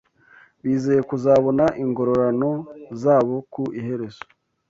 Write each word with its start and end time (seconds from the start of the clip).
bizeye 0.63 1.01
kuzabona 1.09 1.65
ingororano 1.83 2.51
zabo 3.01 3.35
ku 3.51 3.63
iherezo 3.79 4.23